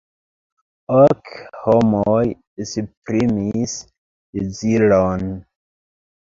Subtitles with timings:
[0.99, 1.27] Ok
[1.65, 2.21] homoj
[2.65, 3.77] esprimis
[4.41, 5.29] deziron.